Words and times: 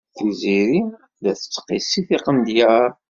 Tiziri 0.15 0.81
la 1.23 1.31
tettqissi 1.39 1.99
tiqendyar. 2.07 2.89